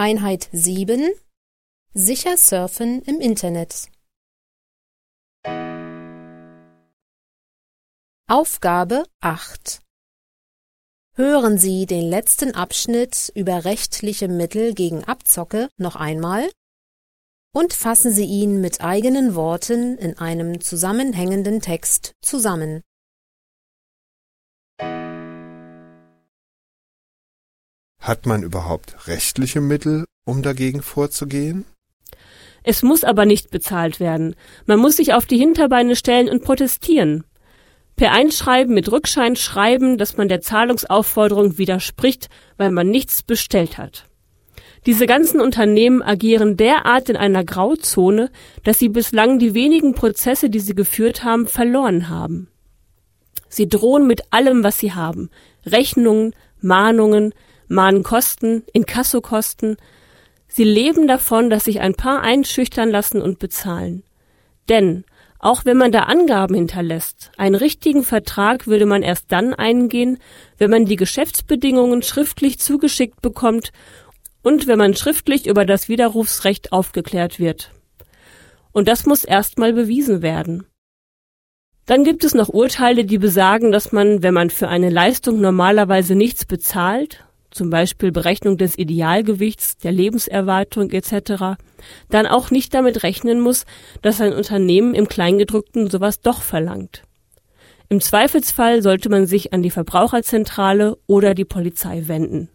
Einheit 0.00 0.48
7 0.52 1.10
Sicher 1.92 2.36
surfen 2.36 3.02
im 3.02 3.20
Internet. 3.20 3.88
Aufgabe 8.28 9.02
8 9.22 9.80
Hören 11.16 11.58
Sie 11.58 11.86
den 11.86 12.08
letzten 12.08 12.54
Abschnitt 12.54 13.32
über 13.34 13.64
rechtliche 13.64 14.28
Mittel 14.28 14.72
gegen 14.72 15.02
Abzocke 15.02 15.68
noch 15.78 15.96
einmal 15.96 16.48
und 17.52 17.72
fassen 17.72 18.12
Sie 18.12 18.26
ihn 18.26 18.60
mit 18.60 18.80
eigenen 18.80 19.34
Worten 19.34 19.98
in 19.98 20.16
einem 20.16 20.60
zusammenhängenden 20.60 21.60
Text 21.60 22.14
zusammen. 22.22 22.84
Hat 28.08 28.24
man 28.24 28.42
überhaupt 28.42 29.06
rechtliche 29.06 29.60
Mittel, 29.60 30.06
um 30.24 30.42
dagegen 30.42 30.80
vorzugehen? 30.80 31.66
Es 32.62 32.82
muss 32.82 33.04
aber 33.04 33.26
nicht 33.26 33.50
bezahlt 33.50 34.00
werden. 34.00 34.34
Man 34.64 34.78
muss 34.78 34.96
sich 34.96 35.12
auf 35.12 35.26
die 35.26 35.36
Hinterbeine 35.36 35.94
stellen 35.94 36.30
und 36.30 36.42
protestieren. 36.42 37.24
Per 37.96 38.10
Einschreiben 38.12 38.72
mit 38.72 38.90
Rückschein 38.90 39.36
schreiben, 39.36 39.98
dass 39.98 40.16
man 40.16 40.30
der 40.30 40.40
Zahlungsaufforderung 40.40 41.58
widerspricht, 41.58 42.30
weil 42.56 42.70
man 42.70 42.88
nichts 42.88 43.22
bestellt 43.22 43.76
hat. 43.76 44.06
Diese 44.86 45.04
ganzen 45.04 45.38
Unternehmen 45.38 46.00
agieren 46.00 46.56
derart 46.56 47.10
in 47.10 47.16
einer 47.18 47.44
Grauzone, 47.44 48.30
dass 48.64 48.78
sie 48.78 48.88
bislang 48.88 49.38
die 49.38 49.52
wenigen 49.52 49.92
Prozesse, 49.92 50.48
die 50.48 50.60
sie 50.60 50.74
geführt 50.74 51.24
haben, 51.24 51.46
verloren 51.46 52.08
haben. 52.08 52.48
Sie 53.50 53.68
drohen 53.68 54.06
mit 54.06 54.32
allem, 54.32 54.64
was 54.64 54.78
sie 54.78 54.94
haben. 54.94 55.28
Rechnungen, 55.66 56.34
Mahnungen, 56.62 57.34
Mahnkosten, 57.68 58.64
Inkassokosten. 58.72 59.76
Sie 60.46 60.64
leben 60.64 61.06
davon, 61.06 61.50
dass 61.50 61.64
sich 61.64 61.80
ein 61.80 61.94
paar 61.94 62.22
einschüchtern 62.22 62.90
lassen 62.90 63.20
und 63.20 63.38
bezahlen. 63.38 64.02
Denn, 64.68 65.04
auch 65.38 65.64
wenn 65.64 65.76
man 65.76 65.92
da 65.92 66.04
Angaben 66.04 66.54
hinterlässt, 66.54 67.30
einen 67.36 67.54
richtigen 67.54 68.02
Vertrag 68.02 68.66
würde 68.66 68.86
man 68.86 69.02
erst 69.02 69.30
dann 69.30 69.54
eingehen, 69.54 70.18
wenn 70.56 70.70
man 70.70 70.84
die 70.84 70.96
Geschäftsbedingungen 70.96 72.02
schriftlich 72.02 72.58
zugeschickt 72.58 73.22
bekommt 73.22 73.72
und 74.42 74.66
wenn 74.66 74.78
man 74.78 74.94
schriftlich 74.94 75.46
über 75.46 75.64
das 75.64 75.88
Widerrufsrecht 75.88 76.72
aufgeklärt 76.72 77.38
wird. 77.38 77.70
Und 78.72 78.88
das 78.88 79.06
muss 79.06 79.24
erstmal 79.24 79.72
bewiesen 79.72 80.22
werden. 80.22 80.66
Dann 81.86 82.04
gibt 82.04 82.24
es 82.24 82.34
noch 82.34 82.48
Urteile, 82.48 83.04
die 83.04 83.18
besagen, 83.18 83.72
dass 83.72 83.92
man, 83.92 84.22
wenn 84.22 84.34
man 84.34 84.50
für 84.50 84.68
eine 84.68 84.90
Leistung 84.90 85.40
normalerweise 85.40 86.14
nichts 86.14 86.44
bezahlt, 86.44 87.24
zum 87.50 87.70
Beispiel 87.70 88.12
Berechnung 88.12 88.56
des 88.56 88.78
Idealgewichts, 88.78 89.78
der 89.78 89.92
Lebenserwartung 89.92 90.90
etc., 90.90 91.58
dann 92.10 92.26
auch 92.26 92.50
nicht 92.50 92.74
damit 92.74 93.02
rechnen 93.02 93.40
muss, 93.40 93.64
dass 94.02 94.20
ein 94.20 94.32
Unternehmen 94.32 94.94
im 94.94 95.08
Kleingedruckten 95.08 95.90
sowas 95.90 96.20
doch 96.20 96.42
verlangt. 96.42 97.02
Im 97.88 98.00
Zweifelsfall 98.00 98.82
sollte 98.82 99.08
man 99.08 99.26
sich 99.26 99.52
an 99.52 99.62
die 99.62 99.70
Verbraucherzentrale 99.70 100.98
oder 101.06 101.34
die 101.34 101.46
Polizei 101.46 102.06
wenden 102.06 102.50